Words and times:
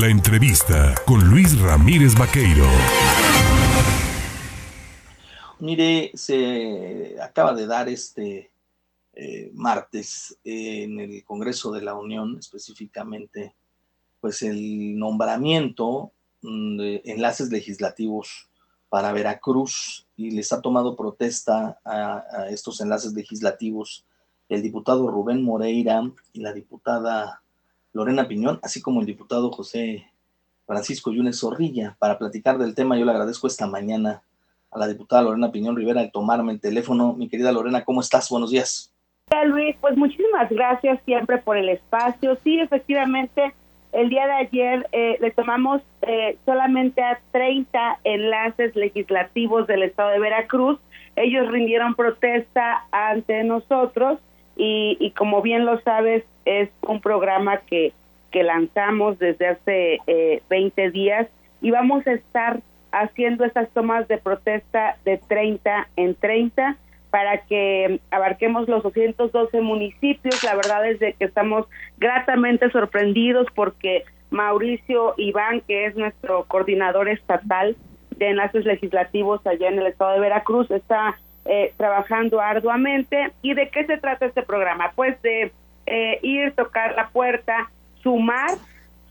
La 0.00 0.08
entrevista 0.08 0.92
con 1.06 1.30
Luis 1.30 1.56
Ramírez 1.60 2.18
Vaqueiro. 2.18 2.66
Mire, 5.60 6.10
se 6.14 7.14
acaba 7.22 7.54
de 7.54 7.64
dar 7.64 7.88
este 7.88 8.50
eh, 9.12 9.52
martes 9.54 10.36
en 10.42 10.98
el 10.98 11.22
Congreso 11.22 11.70
de 11.70 11.82
la 11.82 11.94
Unión, 11.94 12.36
específicamente, 12.40 13.54
pues 14.20 14.42
el 14.42 14.98
nombramiento 14.98 16.10
mm, 16.42 16.76
de 16.76 17.02
enlaces 17.04 17.50
legislativos 17.52 18.50
para 18.88 19.12
Veracruz 19.12 20.08
y 20.16 20.32
les 20.32 20.52
ha 20.52 20.60
tomado 20.60 20.96
protesta 20.96 21.78
a, 21.84 22.48
estos 22.50 22.80
enlaces 22.80 23.12
legislativos 23.12 24.04
el 24.48 24.60
diputado 24.60 25.06
Rubén 25.06 25.44
Moreira 25.44 26.02
y 26.32 26.40
la 26.40 26.52
diputada 26.52 27.43
Lorena 27.94 28.26
Piñón, 28.26 28.58
así 28.62 28.82
como 28.82 29.00
el 29.00 29.06
diputado 29.06 29.52
José 29.52 30.10
Francisco 30.66 31.12
Yunes 31.12 31.38
Zorrilla. 31.38 31.96
Para 32.00 32.18
platicar 32.18 32.58
del 32.58 32.74
tema, 32.74 32.98
yo 32.98 33.04
le 33.04 33.12
agradezco 33.12 33.46
esta 33.46 33.68
mañana 33.68 34.22
a 34.72 34.78
la 34.78 34.88
diputada 34.88 35.22
Lorena 35.22 35.52
Piñón 35.52 35.76
Rivera 35.76 36.02
el 36.02 36.10
tomarme 36.10 36.52
el 36.52 36.60
teléfono. 36.60 37.14
Mi 37.14 37.28
querida 37.28 37.52
Lorena, 37.52 37.84
¿cómo 37.84 38.00
estás? 38.00 38.28
Buenos 38.28 38.50
días. 38.50 38.92
Luis, 39.46 39.76
pues 39.80 39.96
muchísimas 39.96 40.50
gracias 40.50 41.00
siempre 41.04 41.38
por 41.38 41.56
el 41.56 41.68
espacio. 41.68 42.36
Sí, 42.42 42.58
efectivamente, 42.58 43.54
el 43.92 44.08
día 44.08 44.26
de 44.26 44.32
ayer 44.32 44.88
eh, 44.90 45.16
le 45.20 45.30
tomamos 45.30 45.80
eh, 46.02 46.36
solamente 46.44 47.00
a 47.00 47.20
30 47.30 48.00
enlaces 48.02 48.74
legislativos 48.74 49.68
del 49.68 49.84
estado 49.84 50.10
de 50.10 50.18
Veracruz. 50.18 50.80
Ellos 51.14 51.48
rindieron 51.48 51.94
protesta 51.94 52.86
ante 52.90 53.44
nosotros 53.44 54.18
y, 54.56 55.12
como 55.16 55.42
bien 55.42 55.64
lo 55.64 55.80
sabes, 55.80 56.24
es 56.44 56.68
un 56.82 57.00
programa 57.00 57.58
que, 57.58 57.92
que 58.30 58.42
lanzamos 58.42 59.18
desde 59.18 59.48
hace 59.48 59.98
eh, 60.06 60.42
20 60.48 60.90
días 60.90 61.28
y 61.60 61.70
vamos 61.70 62.06
a 62.06 62.12
estar 62.12 62.60
haciendo 62.92 63.44
esas 63.44 63.68
tomas 63.70 64.06
de 64.06 64.18
protesta 64.18 64.96
de 65.04 65.18
30 65.18 65.88
en 65.96 66.14
30 66.14 66.76
para 67.10 67.38
que 67.38 68.00
abarquemos 68.10 68.68
los 68.68 68.82
212 68.82 69.60
municipios. 69.60 70.42
La 70.42 70.54
verdad 70.54 70.88
es 70.88 70.98
de 70.98 71.12
que 71.14 71.24
estamos 71.24 71.66
gratamente 71.98 72.70
sorprendidos 72.70 73.46
porque 73.54 74.04
Mauricio 74.30 75.14
Iván, 75.16 75.60
que 75.60 75.86
es 75.86 75.96
nuestro 75.96 76.44
coordinador 76.44 77.08
estatal 77.08 77.76
de 78.16 78.30
enlaces 78.30 78.64
legislativos 78.64 79.44
allá 79.46 79.68
en 79.68 79.78
el 79.78 79.86
estado 79.86 80.12
de 80.12 80.20
Veracruz, 80.20 80.70
está 80.70 81.16
eh, 81.44 81.72
trabajando 81.76 82.40
arduamente. 82.40 83.32
¿Y 83.42 83.54
de 83.54 83.68
qué 83.68 83.84
se 83.86 83.98
trata 83.98 84.26
este 84.26 84.42
programa? 84.42 84.92
Pues 84.94 85.20
de 85.22 85.52
eh, 85.86 86.18
ir, 86.22 86.52
tocar 86.52 86.94
la 86.94 87.08
puerta, 87.08 87.70
sumar, 88.02 88.50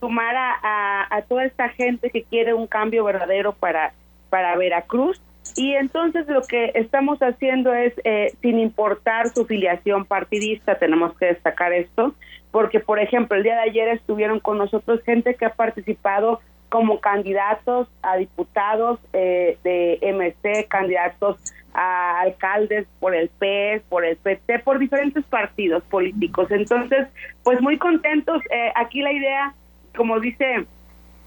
sumar 0.00 0.34
a, 0.36 1.06
a, 1.10 1.22
toda 1.22 1.44
esta 1.44 1.68
gente 1.70 2.10
que 2.10 2.24
quiere 2.24 2.54
un 2.54 2.66
cambio 2.66 3.04
verdadero 3.04 3.52
para, 3.52 3.92
para 4.30 4.56
Veracruz 4.56 5.20
y 5.56 5.74
entonces 5.74 6.26
lo 6.26 6.42
que 6.42 6.72
estamos 6.74 7.18
haciendo 7.20 7.72
es, 7.74 7.92
eh, 8.04 8.34
sin 8.40 8.58
importar 8.58 9.28
su 9.28 9.44
filiación 9.46 10.04
partidista, 10.04 10.78
tenemos 10.78 11.16
que 11.16 11.26
destacar 11.26 11.72
esto, 11.72 12.14
porque 12.50 12.80
por 12.80 12.98
ejemplo 12.98 13.36
el 13.36 13.44
día 13.44 13.56
de 13.56 13.70
ayer 13.70 13.88
estuvieron 13.88 14.40
con 14.40 14.58
nosotros 14.58 15.02
gente 15.04 15.34
que 15.34 15.44
ha 15.44 15.54
participado 15.54 16.40
como 16.74 16.98
candidatos 16.98 17.86
a 18.02 18.16
diputados 18.16 18.98
eh, 19.12 19.58
de 19.62 20.00
MC, 20.02 20.66
candidatos 20.66 21.36
a 21.72 22.20
alcaldes 22.22 22.88
por 22.98 23.14
el 23.14 23.28
PES, 23.28 23.82
por 23.88 24.04
el 24.04 24.16
PT, 24.16 24.58
por 24.58 24.80
diferentes 24.80 25.22
partidos 25.26 25.84
políticos. 25.84 26.50
Entonces, 26.50 27.06
pues 27.44 27.60
muy 27.60 27.78
contentos. 27.78 28.42
Eh, 28.50 28.72
aquí 28.74 29.02
la 29.02 29.12
idea, 29.12 29.54
como 29.96 30.18
dice 30.18 30.66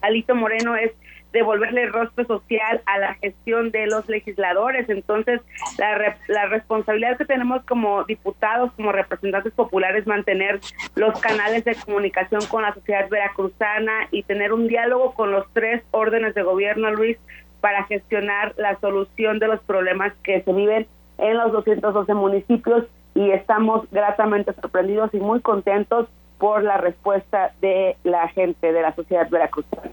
Alito 0.01 0.35
Moreno, 0.35 0.75
es 0.75 0.91
devolverle 1.33 1.87
rostro 1.87 2.25
social 2.25 2.81
a 2.85 2.97
la 2.99 3.13
gestión 3.15 3.71
de 3.71 3.87
los 3.87 4.07
legisladores. 4.07 4.89
Entonces, 4.89 5.41
la, 5.77 6.17
la 6.27 6.45
responsabilidad 6.47 7.17
que 7.17 7.25
tenemos 7.25 7.63
como 7.65 8.03
diputados, 8.03 8.71
como 8.73 8.91
representantes 8.91 9.53
populares, 9.53 10.07
mantener 10.07 10.59
los 10.95 11.19
canales 11.19 11.65
de 11.65 11.75
comunicación 11.75 12.41
con 12.49 12.63
la 12.63 12.73
sociedad 12.73 13.09
veracruzana 13.09 14.07
y 14.11 14.23
tener 14.23 14.53
un 14.53 14.67
diálogo 14.67 15.13
con 15.13 15.31
los 15.31 15.45
tres 15.53 15.83
órdenes 15.91 16.35
de 16.35 16.43
gobierno, 16.43 16.91
Luis, 16.91 17.17
para 17.61 17.83
gestionar 17.85 18.53
la 18.57 18.79
solución 18.79 19.39
de 19.39 19.47
los 19.47 19.59
problemas 19.61 20.13
que 20.23 20.41
se 20.41 20.53
viven 20.53 20.87
en 21.17 21.37
los 21.37 21.51
212 21.51 22.13
municipios 22.13 22.85
y 23.15 23.31
estamos 23.31 23.89
gratamente 23.91 24.53
sorprendidos 24.53 25.13
y 25.13 25.17
muy 25.17 25.41
contentos 25.41 26.07
por 26.37 26.63
la 26.63 26.77
respuesta 26.77 27.51
de 27.61 27.97
la 28.03 28.27
gente 28.29 28.71
de 28.71 28.81
la 28.81 28.93
sociedad 28.93 29.27
veracruzana. 29.29 29.91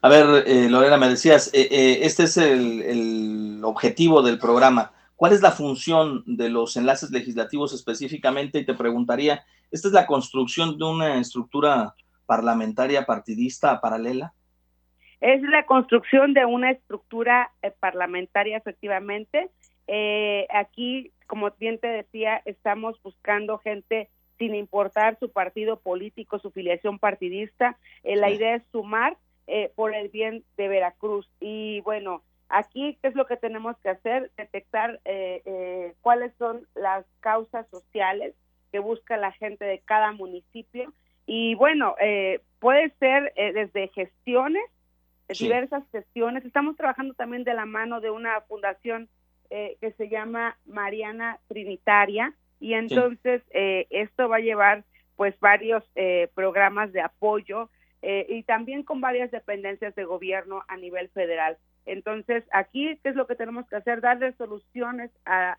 A 0.00 0.08
ver, 0.08 0.44
eh, 0.46 0.68
Lorena, 0.70 0.96
me 0.96 1.08
decías, 1.08 1.52
eh, 1.52 1.66
eh, 1.72 1.98
este 2.02 2.24
es 2.24 2.36
el, 2.36 3.60
objetivo 3.64 4.22
del 4.22 4.38
programa. 4.38 4.92
¿Cuál 5.16 5.32
es 5.32 5.42
la 5.42 5.50
función 5.50 6.22
de 6.24 6.48
los 6.48 6.76
enlaces 6.76 7.10
legislativos 7.10 7.74
específicamente? 7.74 8.60
Y 8.60 8.64
te 8.64 8.74
preguntaría, 8.74 9.44
¿esta 9.72 9.88
es 9.88 9.94
la 9.94 10.06
construcción 10.06 10.78
de 10.78 10.84
una 10.84 11.18
estructura 11.18 11.94
parlamentaria 12.26 13.04
partidista 13.04 13.80
paralela? 13.80 14.32
Es 15.20 15.42
la 15.42 15.66
construcción 15.66 16.32
de 16.32 16.44
una 16.44 16.70
estructura 16.70 17.50
parlamentaria, 17.80 18.56
efectivamente. 18.56 19.50
aquí, 20.54 21.12
como 21.26 21.50
bien 21.58 21.80
te 21.80 21.88
decía, 21.88 22.40
estamos 22.44 23.02
buscando 23.02 23.58
gente 23.58 24.08
sin 24.38 24.54
importar 24.54 25.18
su 25.18 25.32
partido 25.32 25.80
político, 25.80 26.38
su 26.38 26.52
filiación 26.52 27.00
partidista. 27.00 27.76
la 28.04 28.30
idea 28.30 28.54
es 28.54 28.62
sumar 28.70 29.16
eh, 29.50 29.72
por 29.74 29.94
el 29.94 30.10
bien 30.10 30.44
de 30.58 30.68
Veracruz. 30.68 31.26
Y 31.40 31.80
bueno, 31.80 32.22
aquí, 32.50 32.98
¿qué 33.00 33.08
es 33.08 33.14
lo 33.14 33.26
que 33.26 33.38
tenemos 33.38 33.78
que 33.78 33.88
hacer? 33.88 34.30
Detectar 34.36 35.00
eh, 35.06 35.40
eh, 35.46 35.94
cuáles 36.02 36.34
son 36.36 36.68
las 36.74 37.06
causas 37.20 37.66
sociales 37.70 38.34
que 38.70 38.78
busca 38.78 39.16
la 39.16 39.32
gente 39.32 39.64
de 39.64 39.78
cada 39.78 40.12
municipio. 40.12 40.92
Y 41.24 41.54
bueno, 41.54 41.94
puede 42.58 42.90
ser 43.00 43.32
desde 43.34 43.88
gestiones, 43.88 44.64
diversas 45.28 45.82
gestiones. 45.92 46.44
Estamos 46.44 46.76
trabajando 46.76 47.12
también 47.14 47.44
de 47.44 47.52
la 47.52 47.66
mano 47.66 48.00
de 48.00 48.10
una 48.10 48.40
fundación 48.42 49.10
que 49.50 49.94
se 49.98 50.08
llama 50.08 50.56
Mariana 50.64 51.38
Trinitaria 51.48 52.32
y 52.60 52.74
entonces 52.74 53.42
esto 53.50 54.28
va 54.30 54.36
a 54.36 54.40
llevar 54.40 54.84
pues 55.16 55.38
varios 55.40 55.84
programas 56.34 56.92
de 56.92 57.02
apoyo 57.02 57.68
eh, 58.02 58.26
y 58.28 58.42
también 58.44 58.82
con 58.82 59.00
varias 59.00 59.30
dependencias 59.30 59.94
de 59.94 60.04
gobierno 60.04 60.62
a 60.68 60.76
nivel 60.76 61.08
federal. 61.08 61.58
Entonces, 61.86 62.44
aquí, 62.52 62.98
¿qué 63.02 63.08
es 63.08 63.16
lo 63.16 63.26
que 63.26 63.34
tenemos 63.34 63.66
que 63.66 63.76
hacer? 63.76 64.00
Darle 64.00 64.34
soluciones 64.34 65.10
a, 65.24 65.56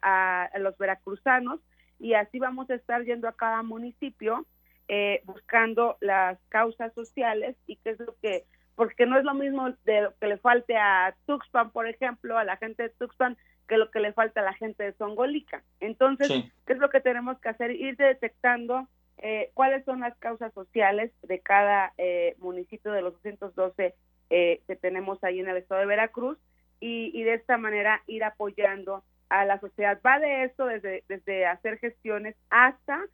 a, 0.53 0.59
los 0.59 0.77
veracruzanos 0.77 1.59
y 1.97 2.13
así 2.13 2.39
vamos 2.39 2.69
a 2.69 2.75
estar 2.75 3.03
yendo 3.03 3.27
a 3.27 3.35
cada 3.35 3.63
municipio 3.63 4.45
eh, 4.88 5.22
buscando 5.25 5.97
las 6.01 6.38
causas 6.50 6.94
sociales 6.94 7.55
y 7.66 7.77
qué 7.77 7.91
es 7.91 8.00
lo 8.00 8.16
que, 8.22 8.45
porque 8.75 9.06
no 9.06 9.17
es 9.17 9.23
lo 9.23 9.33
mismo 9.33 9.71
de 9.85 10.01
lo 10.01 10.16
que 10.17 10.27
le 10.27 10.38
falte 10.38 10.77
a 10.77 11.16
Tuxpan, 11.25 11.71
por 11.71 11.88
ejemplo, 11.88 12.38
a 12.38 12.44
la 12.44 12.57
gente 12.57 12.83
de 12.83 12.89
Tuxpan, 12.89 13.35
que 13.67 13.77
lo 13.77 13.89
que 13.91 14.00
le 14.00 14.13
falta 14.13 14.41
a 14.41 14.44
la 14.44 14.53
gente 14.53 14.83
de 14.83 14.94
Songolica. 14.94 15.63
Entonces, 15.79 16.29
¿qué 16.66 16.73
es 16.73 16.79
lo 16.79 16.89
que 16.89 17.01
tenemos 17.01 17.39
que 17.39 17.50
hacer? 17.50 17.71
Ir 17.71 17.97
detectando 17.97 18.88
eh, 19.22 19.52
cuáles 19.53 19.84
son 19.84 20.00
las 20.00 20.18
causas 20.18 20.53
sociales 20.53 21.12
de 21.24 21.40
cada 21.41 21.94
eh, 21.97 22.35
municipio 22.40 22.94
de 22.94 23.02
los 23.02 23.13
212 23.16 23.94
eh, 24.30 24.62
que 24.66 24.75
tenemos 24.78 25.22
ahí 25.24 25.40
en 25.40 25.50
el 25.50 25.57
estado 25.57 25.81
de 25.81 25.88
Veracruz 25.88 26.38
y, 26.80 27.22
de 27.24 27.34
esta 27.34 27.57
manera 27.57 28.02
ir 28.07 28.24
apoyando 28.24 29.03
a 29.28 29.44
la 29.44 29.59
sociedad. 29.59 30.00
Va 30.06 30.19
de 30.19 30.46
esto 30.46 30.66
desde, 30.66 31.03
desde 31.09 31.46
hacer 31.46 31.78
gestiones 31.80 32.35
hasta 32.50 33.06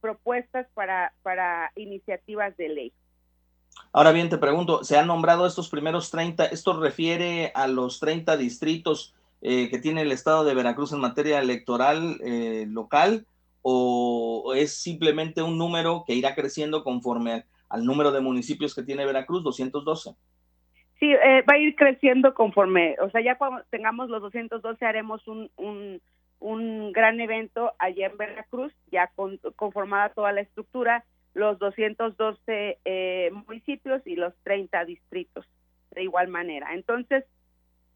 propuestas 0.00 0.66
para, 0.74 1.12
para 1.22 1.70
iniciativas 1.76 2.56
de 2.56 2.68
ley. 2.68 2.92
Ahora 3.92 4.10
bien, 4.10 4.28
te 4.28 4.36
pregunto, 4.36 4.82
¿se 4.82 4.98
han 4.98 5.06
nombrado 5.06 5.46
estos 5.46 5.68
primeros 5.68 6.10
30? 6.10 6.46
¿Esto 6.46 6.78
refiere 6.80 7.52
a 7.54 7.68
los 7.68 8.00
30 8.00 8.36
distritos 8.36 9.14
que 9.40 9.78
tiene 9.80 10.02
el 10.02 10.12
estado 10.12 10.44
de 10.44 10.54
Veracruz 10.54 10.92
en 10.92 11.00
materia 11.00 11.38
electoral 11.38 12.18
local? 12.66 13.26
O 13.62 14.52
es 14.56 14.82
simplemente 14.82 15.42
un 15.42 15.58
número 15.58 16.04
que 16.06 16.14
irá 16.14 16.34
creciendo 16.34 16.82
conforme 16.82 17.44
al 17.68 17.84
número 17.84 18.10
de 18.10 18.20
municipios 18.20 18.74
que 18.74 18.82
tiene 18.82 19.06
Veracruz, 19.06 19.42
212? 19.44 20.14
Sí, 20.98 21.12
eh, 21.12 21.42
va 21.48 21.54
a 21.54 21.58
ir 21.58 21.74
creciendo 21.76 22.34
conforme, 22.34 22.96
o 23.00 23.08
sea, 23.10 23.22
ya 23.22 23.38
cuando 23.38 23.64
tengamos 23.70 24.10
los 24.10 24.20
212 24.20 24.84
haremos 24.84 25.26
un, 25.26 25.50
un, 25.56 26.02
un 26.40 26.92
gran 26.92 27.20
evento 27.20 27.72
allá 27.78 28.08
en 28.08 28.18
Veracruz, 28.18 28.72
ya 28.92 29.06
con, 29.14 29.38
conformada 29.56 30.10
toda 30.10 30.32
la 30.32 30.42
estructura, 30.42 31.04
los 31.32 31.58
212 31.58 32.78
eh, 32.84 33.30
municipios 33.46 34.06
y 34.06 34.16
los 34.16 34.34
30 34.42 34.84
distritos 34.84 35.46
de 35.92 36.02
igual 36.02 36.28
manera. 36.28 36.74
Entonces, 36.74 37.24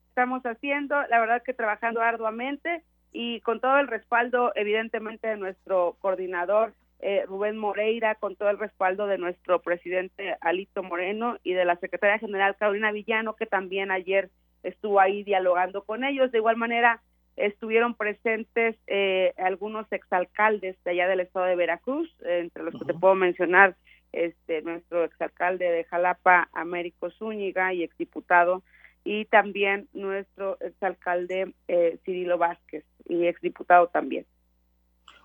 estamos 0.09 0.43
haciendo, 0.45 0.95
la 1.09 1.21
verdad 1.21 1.43
que 1.43 1.53
trabajando 1.53 2.01
arduamente, 2.01 2.85
y 3.15 3.41
con 3.41 3.61
todo 3.61 3.79
el 3.79 3.87
respaldo 3.87 4.53
evidentemente 4.57 5.29
de 5.29 5.37
nuestro 5.37 5.97
coordinador 6.01 6.75
eh, 6.99 7.25
Rubén 7.27 7.57
Moreira, 7.57 8.17
con 8.17 8.35
todo 8.35 8.51
el 8.51 8.59
respaldo 8.59 9.07
de 9.07 9.19
nuestro 9.19 9.63
presidente 9.63 10.37
Alito 10.41 10.83
Moreno 10.83 11.39
y 11.45 11.53
de 11.53 11.65
la 11.65 11.77
secretaria 11.77 12.19
general 12.19 12.57
Carolina 12.57 12.91
Villano, 12.91 13.37
que 13.37 13.47
también 13.47 13.93
ayer 13.93 14.31
estuvo 14.65 14.99
ahí 14.99 15.23
dialogando 15.23 15.85
con 15.85 16.03
ellos. 16.03 16.33
De 16.33 16.39
igual 16.39 16.57
manera, 16.57 17.03
estuvieron 17.37 17.95
presentes 17.95 18.77
eh, 18.89 19.33
algunos 19.39 19.91
exalcaldes 19.93 20.77
de 20.83 20.91
allá 20.91 21.07
del 21.07 21.21
estado 21.21 21.47
de 21.47 21.57
Veracruz, 21.57 22.13
entre 22.25 22.65
los 22.65 22.75
que 22.75 22.85
te 22.85 22.95
puedo 22.95 23.15
mencionar 23.15 23.77
este 24.13 24.63
nuestro 24.63 25.05
exalcalde 25.05 25.71
de 25.71 25.85
Jalapa, 25.85 26.49
Américo 26.53 27.11
Zúñiga, 27.11 27.75
y 27.75 27.85
exdiputado, 27.85 28.63
y 29.05 29.27
también 29.27 29.89
nuestro 29.93 30.59
exalcalde 30.61 31.55
eh, 31.69 31.99
Cirilo 32.05 32.39
Vázquez, 32.39 32.85
y 33.07 33.27
exdiputado 33.27 33.89
también. 33.89 34.27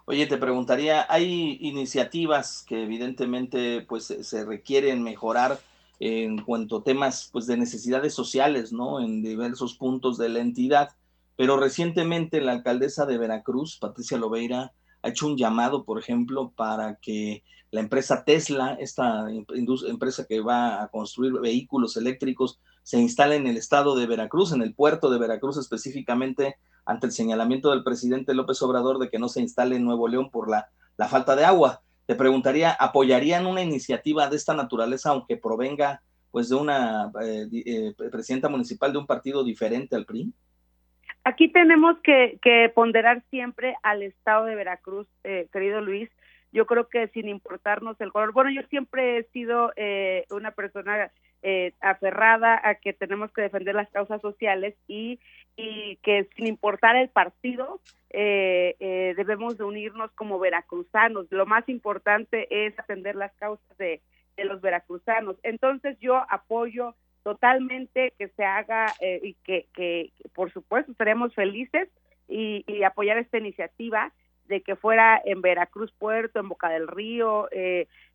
Oye, 0.06 0.26
te 0.28 0.38
preguntaría, 0.38 1.06
hay 1.08 1.58
iniciativas 1.62 2.66
que 2.68 2.84
evidentemente 2.84 3.82
pues 3.88 4.06
se 4.06 4.46
requieren 4.46 5.04
mejorar 5.04 5.60
en 6.00 6.42
cuanto 6.42 6.78
a 6.78 6.84
temas 6.84 7.30
pues 7.32 7.46
de 7.46 7.58
necesidades 7.58 8.14
sociales, 8.14 8.74
¿no? 8.74 9.02
En 9.02 9.22
diversos 9.22 9.76
puntos 9.76 10.18
de 10.18 10.30
la 10.30 10.40
entidad, 10.40 10.90
pero 11.36 11.58
recientemente 11.58 12.42
la 12.42 12.54
alcaldesa 12.54 13.06
de 13.06 13.18
Veracruz, 13.18 13.78
Patricia 13.78 14.18
Lobeira, 14.18 14.74
ha 15.02 15.10
hecho 15.10 15.28
un 15.28 15.38
llamado, 15.38 15.86
por 15.86 16.00
ejemplo, 16.00 16.52
para 16.56 16.96
que 16.96 17.44
la 17.72 17.82
empresa 17.82 18.24
Tesla, 18.26 18.78
esta 18.80 19.28
empresa 19.30 20.26
que 20.28 20.42
va 20.42 20.82
a 20.82 20.88
construir 20.88 21.34
vehículos 21.34 21.96
eléctricos, 21.98 22.60
se 22.90 22.98
instale 22.98 23.36
en 23.36 23.46
el 23.46 23.56
estado 23.56 23.96
de 23.96 24.08
Veracruz, 24.08 24.52
en 24.52 24.64
el 24.64 24.74
puerto 24.74 25.12
de 25.12 25.20
Veracruz 25.20 25.58
específicamente, 25.58 26.56
ante 26.88 27.06
el 27.06 27.12
señalamiento 27.12 27.70
del 27.70 27.84
presidente 27.84 28.34
López 28.34 28.60
Obrador 28.64 28.98
de 28.98 29.12
que 29.12 29.20
no 29.20 29.30
se 29.30 29.42
instale 29.42 29.76
en 29.76 29.86
Nuevo 29.86 30.08
León 30.08 30.32
por 30.32 30.50
la, 30.50 30.70
la 30.98 31.08
falta 31.08 31.36
de 31.36 31.46
agua. 31.46 31.84
Te 32.08 32.16
preguntaría, 32.16 32.72
¿apoyarían 32.72 33.46
una 33.46 33.62
iniciativa 33.62 34.28
de 34.28 34.38
esta 34.38 34.56
naturaleza 34.56 35.12
aunque 35.12 35.38
provenga 35.38 36.02
pues 36.32 36.50
de 36.50 36.56
una 36.56 37.12
eh, 37.22 37.48
eh, 37.54 37.94
presidenta 38.10 38.50
municipal 38.50 38.92
de 38.92 38.98
un 38.98 39.06
partido 39.06 39.44
diferente 39.44 39.96
al 39.96 40.08
PRI? 40.08 40.34
Aquí 41.26 41.52
tenemos 41.52 41.96
que, 42.04 42.40
que 42.42 42.72
ponderar 42.74 43.24
siempre 43.30 43.76
al 43.84 44.02
estado 44.02 44.46
de 44.46 44.56
Veracruz, 44.56 45.06
eh, 45.24 45.48
querido 45.54 45.80
Luis. 45.80 46.10
Yo 46.52 46.66
creo 46.66 46.88
que 46.88 47.08
sin 47.10 47.30
importarnos 47.30 48.00
el 48.02 48.12
color, 48.12 48.34
bueno, 48.34 48.50
yo 48.52 48.62
siempre 48.70 49.18
he 49.18 49.24
sido 49.26 49.72
una 50.32 50.52
persona 50.52 51.12
eh, 51.42 51.72
aferrada 51.80 52.60
a 52.62 52.76
que 52.76 52.92
tenemos 52.92 53.32
que 53.32 53.44
defender 53.44 53.74
las 53.74 53.90
causas 53.92 54.20
sociales 54.20 54.76
y, 54.90 55.22
y 55.56 55.96
que 56.04 56.28
sin 56.36 56.48
importar 56.48 56.98
el 56.98 57.08
partido 57.08 57.80
eh, 58.10 58.76
eh, 58.82 59.14
debemos 59.16 59.58
de 59.58 59.64
unirnos 59.64 60.12
como 60.16 60.38
veracruzanos. 60.38 61.28
Lo 61.30 61.46
más 61.46 61.70
importante 61.70 62.68
es 62.68 62.78
atender 62.78 63.16
las 63.16 63.32
causas 63.36 63.78
de, 63.78 64.02
de 64.36 64.44
los 64.44 64.60
veracruzanos. 64.60 65.38
Entonces 65.44 65.98
yo 66.02 66.18
apoyo 66.30 66.94
totalmente 67.24 68.14
que 68.18 68.28
se 68.28 68.44
haga 68.44 68.94
y 69.00 69.36
que, 69.46 69.68
que, 69.74 70.12
por 70.34 70.52
supuesto 70.52 70.92
estaremos 70.92 71.34
felices 71.36 71.88
y, 72.28 72.66
y, 72.68 72.84
apoyar 72.84 73.18
esta 73.18 73.38
iniciativa 73.38 74.12
de 74.50 74.62
que 74.62 74.76
fuera 74.76 75.22
en 75.24 75.42
Veracruz 75.42 75.94
Puerto, 75.98 76.40
en 76.40 76.50
Boca 76.50 76.70
del 76.70 76.88
Río 76.88 77.48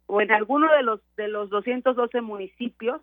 o 0.06 0.20
en 0.20 0.32
alguno 0.32 0.70
de 0.74 0.82
los 0.82 1.00
de 1.16 1.28
los 1.28 1.48
212 1.48 2.20
municipios 2.20 3.00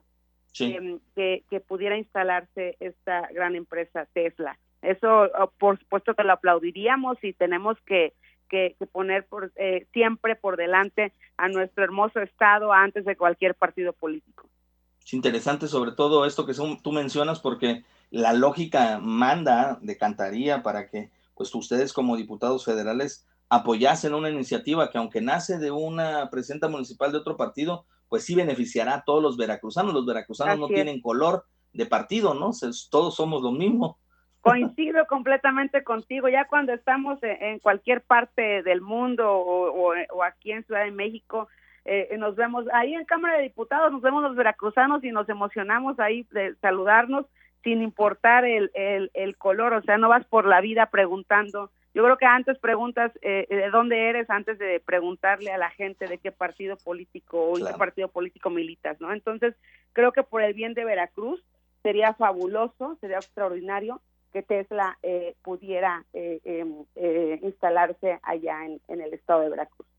Em, 0.59 0.99
que, 1.15 1.43
que, 1.49 1.59
pudiera 1.61 1.97
instalarse 1.97 2.75
esta 2.79 3.27
gran 3.33 3.55
empresa 3.55 4.05
Tesla. 4.13 4.57
Eso, 4.81 5.29
oh, 5.39 5.51
por 5.57 5.79
supuesto, 5.79 6.13
que 6.13 6.23
lo 6.23 6.33
aplaudiríamos 6.33 7.17
y 7.23 7.33
tenemos 7.33 7.77
que, 7.85 8.13
que, 8.49 8.75
poner 8.91 9.25
por, 9.25 9.51
eh, 9.55 9.87
siempre 9.93 10.35
por 10.35 10.57
delante 10.57 11.13
a 11.37 11.47
nuestro 11.47 11.83
hermoso 11.83 12.19
Estado 12.19 12.73
antes 12.73 13.05
de 13.05 13.15
cualquier 13.15 13.55
partido 13.55 13.93
político. 13.93 14.49
Es 15.03 15.13
interesante 15.13 15.67
sobre 15.67 15.93
todo 15.93 16.25
esto 16.25 16.45
que 16.45 16.53
son, 16.53 16.81
tú 16.81 16.91
mencionas 16.91 17.39
porque 17.39 17.83
la 18.09 18.33
lógica 18.33 18.99
manda, 18.99 19.79
decantaría 19.81 20.63
para 20.63 20.89
que 20.89 21.09
pues 21.41 21.55
ustedes 21.55 21.91
como 21.91 22.17
diputados 22.17 22.63
federales 22.63 23.27
apoyasen 23.49 24.13
una 24.13 24.29
iniciativa 24.29 24.91
que 24.91 24.99
aunque 24.99 25.21
nace 25.21 25.57
de 25.57 25.71
una 25.71 26.29
presidenta 26.29 26.67
municipal 26.67 27.11
de 27.11 27.17
otro 27.17 27.35
partido, 27.35 27.85
pues 28.09 28.25
sí 28.25 28.35
beneficiará 28.35 28.93
a 28.93 29.03
todos 29.03 29.23
los 29.23 29.37
veracruzanos. 29.37 29.91
Los 29.91 30.05
veracruzanos 30.05 30.59
no 30.59 30.67
tienen 30.67 31.01
color 31.01 31.45
de 31.73 31.87
partido, 31.87 32.35
¿no? 32.35 32.51
todos 32.91 33.15
somos 33.15 33.41
lo 33.41 33.51
mismo. 33.51 33.97
Coincido 34.41 35.07
completamente 35.07 35.83
contigo. 35.83 36.29
Ya 36.29 36.45
cuando 36.45 36.73
estamos 36.73 37.17
en, 37.23 37.57
cualquier 37.57 38.03
parte 38.03 38.61
del 38.61 38.81
mundo 38.81 39.31
o, 39.31 39.93
aquí 40.23 40.51
en 40.51 40.63
Ciudad 40.63 40.83
de 40.83 40.91
México, 40.91 41.47
eh, 41.85 42.15
nos 42.19 42.35
vemos 42.35 42.65
ahí 42.71 42.93
en 42.93 43.05
Cámara 43.05 43.37
de 43.37 43.43
Diputados, 43.43 43.91
nos 43.91 44.03
vemos 44.03 44.21
los 44.21 44.35
veracruzanos 44.35 45.03
y 45.03 45.09
nos 45.11 45.27
emocionamos 45.27 45.99
ahí 45.99 46.27
de 46.29 46.53
saludarnos 46.61 47.25
sin 47.63 47.81
importar 47.81 48.45
el, 48.45 48.71
el, 48.73 49.11
el 49.13 49.37
color. 49.37 49.73
O 49.73 49.81
sea, 49.81 49.97
no 49.97 50.09
vas 50.09 50.25
por 50.25 50.45
la 50.45 50.61
vida 50.61 50.87
preguntando 50.87 51.71
yo 51.93 52.03
creo 52.03 52.17
que 52.17 52.25
antes 52.25 52.57
preguntas 52.57 53.11
eh, 53.21 53.45
de 53.49 53.69
dónde 53.69 54.09
eres 54.09 54.29
antes 54.29 54.57
de 54.57 54.79
preguntarle 54.79 55.51
a 55.51 55.57
la 55.57 55.69
gente 55.71 56.07
de 56.07 56.19
qué 56.19 56.31
partido 56.31 56.77
político 56.77 57.51
o 57.51 57.55
qué 57.55 57.73
partido 57.77 58.07
político 58.07 58.49
militas, 58.49 58.99
¿no? 59.01 59.11
Entonces, 59.11 59.55
creo 59.91 60.13
que 60.13 60.23
por 60.23 60.41
el 60.41 60.53
bien 60.53 60.73
de 60.73 60.85
Veracruz 60.85 61.43
sería 61.83 62.13
fabuloso, 62.13 62.97
sería 63.01 63.17
extraordinario 63.17 64.01
que 64.31 64.41
Tesla 64.41 64.97
eh, 65.03 65.35
pudiera 65.43 66.05
eh, 66.13 66.39
em, 66.45 66.85
instalarse 67.43 68.19
allá 68.23 68.65
en, 68.65 68.79
en 68.87 69.01
el 69.01 69.13
estado 69.13 69.41
de 69.41 69.49
Veracruz. 69.49 69.90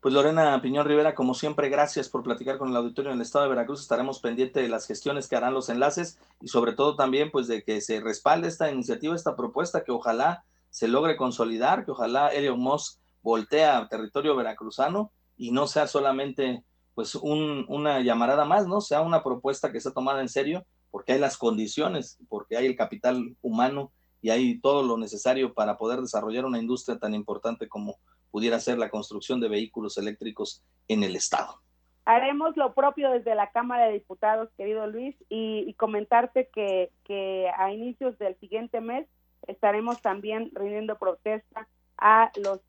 Pues 0.00 0.14
Lorena 0.14 0.62
Piñón 0.62 0.86
Rivera, 0.86 1.16
como 1.16 1.34
siempre, 1.34 1.68
gracias 1.68 2.08
por 2.08 2.22
platicar 2.22 2.56
con 2.56 2.68
el 2.68 2.76
auditorio 2.76 3.10
en 3.10 3.16
el 3.16 3.22
estado 3.22 3.42
de 3.42 3.48
Veracruz. 3.48 3.80
Estaremos 3.80 4.20
pendientes 4.20 4.62
de 4.62 4.68
las 4.68 4.86
gestiones 4.86 5.26
que 5.26 5.34
harán 5.34 5.54
los 5.54 5.70
enlaces 5.70 6.20
y 6.40 6.46
sobre 6.46 6.72
todo 6.72 6.94
también 6.94 7.32
pues 7.32 7.48
de 7.48 7.64
que 7.64 7.80
se 7.80 7.98
respalde 8.00 8.46
esta 8.46 8.70
iniciativa, 8.70 9.16
esta 9.16 9.34
propuesta 9.34 9.82
que 9.82 9.90
ojalá 9.90 10.44
se 10.70 10.86
logre 10.86 11.16
consolidar, 11.16 11.84
que 11.84 11.90
ojalá 11.90 12.28
Elon 12.28 12.60
Musk 12.60 13.00
voltea 13.22 13.76
a 13.76 13.88
territorio 13.88 14.36
veracruzano 14.36 15.10
y 15.36 15.50
no 15.50 15.66
sea 15.66 15.88
solamente 15.88 16.62
pues 16.94 17.16
un, 17.16 17.64
una 17.68 18.00
llamarada 18.00 18.44
más, 18.44 18.68
¿no? 18.68 18.80
Sea 18.80 19.00
una 19.00 19.24
propuesta 19.24 19.72
que 19.72 19.80
sea 19.80 19.90
tomada 19.90 20.20
en 20.20 20.28
serio 20.28 20.64
porque 20.92 21.14
hay 21.14 21.18
las 21.18 21.36
condiciones, 21.36 22.18
porque 22.28 22.56
hay 22.56 22.66
el 22.66 22.76
capital 22.76 23.36
humano 23.42 23.90
y 24.20 24.30
hay 24.30 24.60
todo 24.60 24.84
lo 24.84 24.96
necesario 24.96 25.54
para 25.54 25.76
poder 25.76 26.00
desarrollar 26.00 26.44
una 26.44 26.60
industria 26.60 27.00
tan 27.00 27.14
importante 27.14 27.66
como 27.66 27.98
pudiera 28.30 28.60
ser 28.60 28.78
la 28.78 28.90
construcción 28.90 29.40
de 29.40 29.48
vehículos 29.48 29.98
eléctricos 29.98 30.62
en 30.88 31.02
el 31.02 31.16
Estado. 31.16 31.60
Haremos 32.04 32.56
lo 32.56 32.72
propio 32.74 33.10
desde 33.10 33.34
la 33.34 33.50
Cámara 33.50 33.86
de 33.86 33.92
Diputados, 33.92 34.48
querido 34.56 34.86
Luis, 34.86 35.14
y, 35.28 35.64
y 35.66 35.74
comentarte 35.74 36.48
que, 36.54 36.90
que 37.04 37.50
a 37.56 37.72
inicios 37.72 38.18
del 38.18 38.34
siguiente 38.38 38.80
mes 38.80 39.06
estaremos 39.46 40.00
también 40.00 40.50
rindiendo 40.54 40.98
protesta 40.98 41.68
a 41.96 42.30
los 42.36 42.60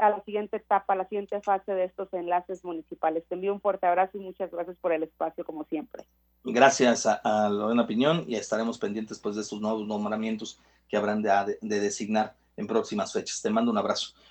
a 0.00 0.10
la 0.10 0.20
siguiente 0.24 0.56
etapa, 0.56 0.94
a 0.94 0.96
la 0.96 1.08
siguiente 1.08 1.40
fase 1.40 1.72
de 1.72 1.84
estos 1.84 2.12
enlaces 2.12 2.64
municipales. 2.64 3.24
Te 3.28 3.36
envío 3.36 3.52
un 3.52 3.60
fuerte 3.60 3.86
abrazo 3.86 4.18
y 4.18 4.20
muchas 4.20 4.50
gracias 4.50 4.76
por 4.78 4.92
el 4.92 5.04
espacio, 5.04 5.44
como 5.44 5.62
siempre. 5.66 6.04
Gracias 6.42 7.06
a, 7.06 7.20
a 7.22 7.48
Lorena 7.48 7.86
Piñón 7.86 8.24
y 8.26 8.34
estaremos 8.34 8.76
pendientes 8.76 9.20
pues, 9.20 9.36
de 9.36 9.42
estos 9.42 9.60
nuevos 9.60 9.86
nombramientos 9.86 10.58
que 10.88 10.96
habrán 10.96 11.22
de, 11.22 11.58
de 11.60 11.80
designar 11.80 12.34
en 12.56 12.66
próximas 12.66 13.12
fechas. 13.12 13.40
Te 13.40 13.50
mando 13.50 13.70
un 13.70 13.78
abrazo. 13.78 14.14